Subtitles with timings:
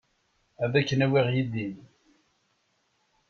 [0.63, 1.69] Ad ken-awiɣ yid-i.